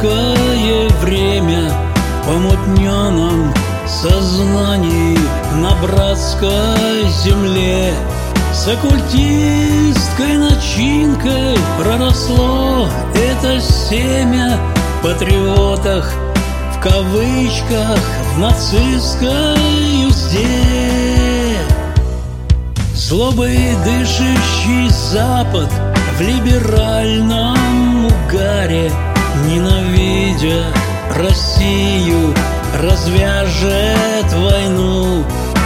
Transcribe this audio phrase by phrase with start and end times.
[0.00, 1.70] краткое время
[2.26, 3.52] Помутненном
[3.86, 5.18] сознании
[5.56, 7.92] на братской земле.
[8.52, 14.58] С оккультистской начинкой проросло это семя
[14.98, 16.10] В патриотах,
[16.76, 17.98] в кавычках,
[18.34, 21.58] в нацистской узде.
[22.94, 25.70] Злобой дышащий Запад
[26.16, 28.90] в либеральном угаре
[29.42, 30.66] Ненавидя
[31.10, 32.34] Россию,
[32.80, 35.24] развяжет войну.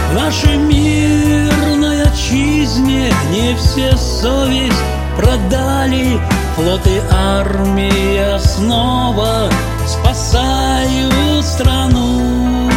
[0.09, 4.73] В нашей мирной отчизне не все совесть
[5.15, 6.19] продали.
[6.55, 9.49] Флот и армия снова
[9.85, 12.69] спасают страну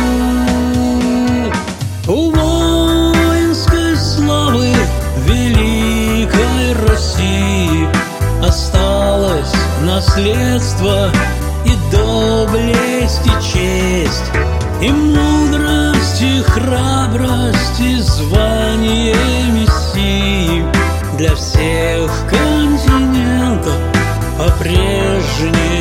[9.83, 11.11] наследство
[11.65, 14.31] и доблесть, и честь,
[14.81, 19.15] И мудрость, и храбрость, и звание
[19.53, 20.65] Мессии
[21.17, 23.75] Для всех континентов
[24.39, 25.72] по-прежнему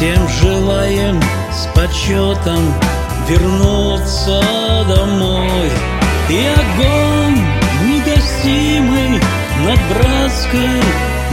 [0.00, 1.20] Всем желаем
[1.52, 2.72] с почетом
[3.28, 4.40] вернуться
[4.88, 5.70] домой.
[6.30, 7.38] И огонь
[7.84, 9.20] негасимый
[9.62, 10.80] над братской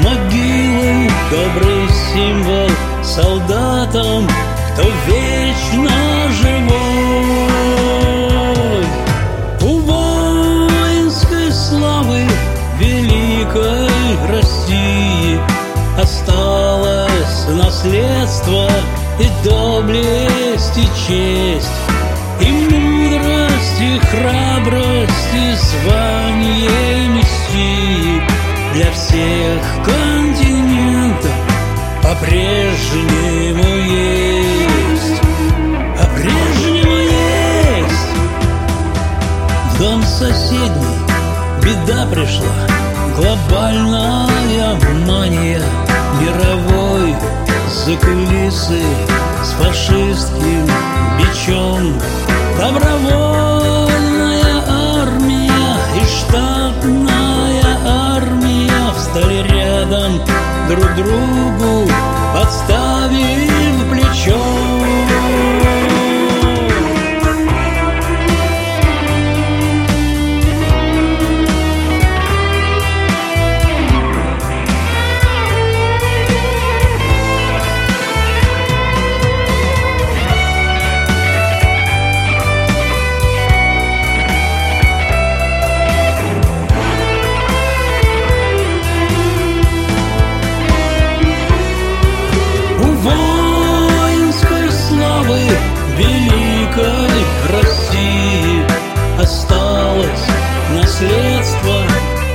[0.04, 2.70] могилой Добрый символ
[3.06, 4.28] солдатам,
[4.74, 5.98] кто вечно
[6.42, 7.48] живой.
[9.62, 12.28] У воинской славы
[12.82, 13.88] великой
[14.28, 15.40] России
[15.98, 16.57] Осталось
[18.48, 18.70] наследство
[19.20, 21.68] и доблесть, и честь
[22.42, 28.22] И мудрость, и храбрость, и звание Мессии
[28.74, 31.32] Для всех континентов
[32.02, 35.22] по-прежнему есть.
[36.00, 38.10] По-прежнему есть.
[39.78, 41.00] Дом соседний
[41.62, 42.56] беда пришла
[43.18, 44.76] Глобальная
[45.06, 45.62] мания
[46.22, 47.14] мировой
[47.70, 48.82] за кулисы
[49.44, 50.68] С фашистским
[51.18, 51.94] бичом
[52.58, 53.92] Добровольная
[55.02, 60.22] армия и штатная армия Встали рядом
[60.68, 61.90] друг другу,
[62.34, 63.47] подставив
[101.00, 101.84] наследство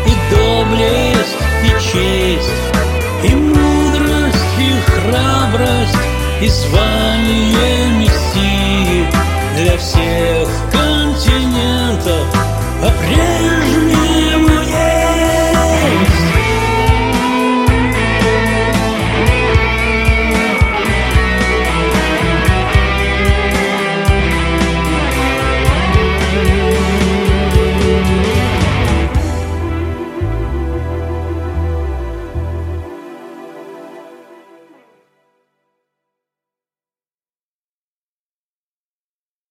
[0.07, 2.51] и доблесть, и честь
[3.25, 5.99] И мудрость, и храбрость,
[6.41, 9.07] и звание Мессии
[9.57, 12.27] Для всех континентов
[12.81, 14.52] по-прежнему